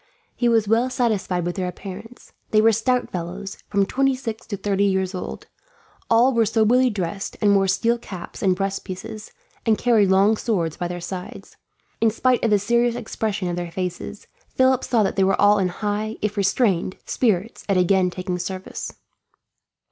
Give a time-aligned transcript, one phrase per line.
[0.35, 2.33] He was well satisfied with their appearance.
[2.49, 5.45] They were stout fellows, from twenty six to thirty years old.
[6.09, 9.31] All were soberly dressed, and wore steel caps and breast pieces,
[9.63, 11.55] and carried long swords by their sides.
[12.01, 15.67] In spite of the serious expression of their faces, Philip saw that all were in
[15.67, 18.93] high, if restrained, spirits at again taking service.